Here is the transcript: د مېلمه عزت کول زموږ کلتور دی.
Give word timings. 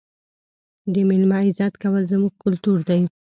د 0.93 0.95
مېلمه 1.09 1.37
عزت 1.47 1.73
کول 1.81 2.03
زموږ 2.11 2.33
کلتور 2.43 2.77
دی. 2.89 3.01